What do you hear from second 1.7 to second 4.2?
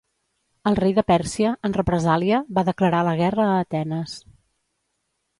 represàlia, va declarar la guerra a Atenes.